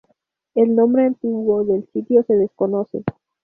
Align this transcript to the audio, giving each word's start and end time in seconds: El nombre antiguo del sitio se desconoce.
El 0.55 0.73
nombre 0.73 1.05
antiguo 1.05 1.63
del 1.63 1.87
sitio 1.93 2.23
se 2.23 2.33
desconoce. 2.33 3.03